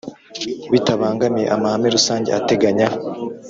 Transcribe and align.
Bitabangamiye 0.71 1.47
amahame 1.55 1.87
rusange 1.95 2.29
ateganya 2.39 2.87